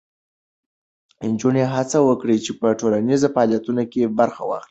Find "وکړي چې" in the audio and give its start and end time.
2.07-2.51